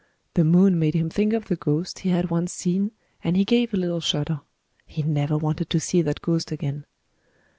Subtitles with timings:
[0.33, 2.89] The moon made him think of the ghost he had once seen
[3.23, 4.41] and he gave a little shudder.
[4.87, 6.87] He never wanted to see that ghost again.